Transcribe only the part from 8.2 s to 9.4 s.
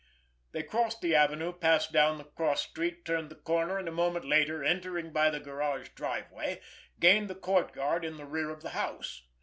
rear of the house.